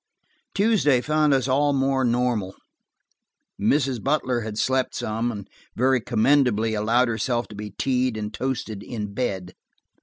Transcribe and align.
Tuesday 0.55 0.99
found 0.99 1.31
us 1.31 1.47
all 1.47 1.73
more 1.73 2.03
normal. 2.03 2.55
Mrs. 3.61 4.03
Butler 4.03 4.41
had 4.41 4.57
slept 4.57 4.95
some, 4.95 5.31
and 5.31 5.47
very 5.75 6.01
commendably 6.01 6.73
allowed 6.73 7.07
herself 7.07 7.47
to 7.49 7.55
be 7.55 7.75
tea'd 7.77 8.17
and 8.17 8.33
toasted 8.33 8.81
in 8.81 9.13
bed. 9.13 9.53